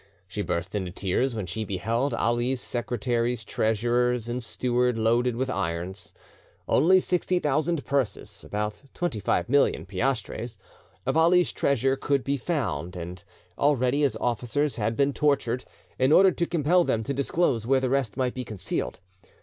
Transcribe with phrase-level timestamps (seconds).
[0.27, 6.11] She burst into tears when she beheld Ali's secretaries, treasurers, and steward loaded with irons.
[6.67, 10.57] Only sixty thousand purses (about twenty five million piastres)
[11.05, 13.23] of Ali's treasure could be found, and
[13.59, 15.65] already his officers had been tortured,
[15.99, 18.99] in order to compel them to disclose where the rest might be concealed.